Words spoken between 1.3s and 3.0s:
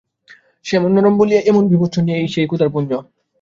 এমন বীভৎস, সেই ক্ষুধার পুঞ্জ!